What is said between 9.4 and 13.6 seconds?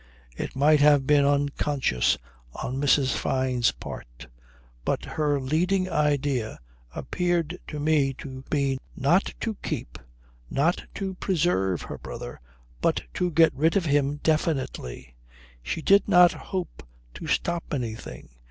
to keep, not to preserve her brother, but to get